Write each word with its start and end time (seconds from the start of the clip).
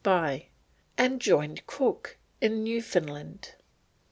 Spy, 0.03 0.47
and 0.97 1.21
joined 1.21 1.67
Cook 1.67 2.17
in 2.41 2.63
Newfoundland. 2.63 3.53